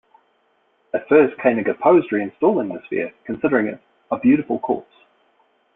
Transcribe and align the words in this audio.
At 0.95 1.07
first, 1.07 1.37
Koenig 1.39 1.67
opposed 1.67 2.09
reinstalling 2.09 2.73
"The 2.73 2.81
Sphere," 2.87 3.11
considering 3.23 3.67
it 3.67 3.79
"a 4.09 4.17
beautiful 4.17 4.57
corpse. 4.57 4.95